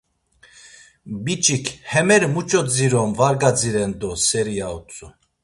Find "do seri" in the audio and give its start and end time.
3.99-4.55